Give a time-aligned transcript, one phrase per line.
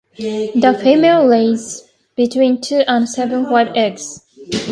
[0.17, 1.83] The female lays
[2.17, 4.25] between two and seven white eggs.